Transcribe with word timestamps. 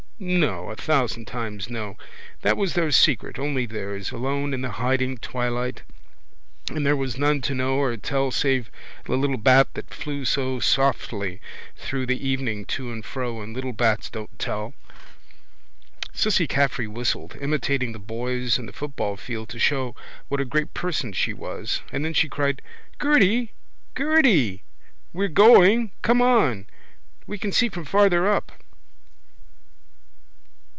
No, 0.23 0.69
a 0.69 0.75
thousand 0.75 1.25
times 1.25 1.67
no. 1.67 1.97
That 2.43 2.55
was 2.55 2.75
their 2.75 2.91
secret, 2.91 3.39
only 3.39 3.65
theirs, 3.65 4.11
alone 4.11 4.53
in 4.53 4.61
the 4.61 4.69
hiding 4.73 5.17
twilight 5.17 5.81
and 6.69 6.85
there 6.85 6.95
was 6.95 7.17
none 7.17 7.41
to 7.41 7.55
know 7.55 7.77
or 7.79 7.97
tell 7.97 8.29
save 8.29 8.69
the 9.05 9.15
little 9.17 9.39
bat 9.39 9.69
that 9.73 9.91
flew 9.91 10.23
so 10.23 10.59
softly 10.59 11.41
through 11.75 12.05
the 12.05 12.23
evening 12.23 12.65
to 12.65 12.91
and 12.91 13.03
fro 13.03 13.41
and 13.41 13.55
little 13.55 13.73
bats 13.73 14.11
don't 14.11 14.37
tell. 14.37 14.75
Cissy 16.13 16.45
Caffrey 16.45 16.87
whistled, 16.87 17.35
imitating 17.41 17.91
the 17.91 17.97
boys 17.97 18.59
in 18.59 18.67
the 18.67 18.73
football 18.73 19.17
field 19.17 19.49
to 19.49 19.57
show 19.57 19.95
what 20.27 20.39
a 20.39 20.45
great 20.45 20.75
person 20.75 21.13
she 21.13 21.33
was: 21.33 21.81
and 21.91 22.05
then 22.05 22.13
she 22.13 22.29
cried: 22.29 22.61
—Gerty! 22.99 23.53
Gerty! 23.95 24.61
We're 25.13 25.29
going. 25.29 25.89
Come 26.03 26.21
on. 26.21 26.67
We 27.25 27.39
can 27.39 27.51
see 27.51 27.69
from 27.69 27.85
farther 27.85 28.27
up. 28.31 28.51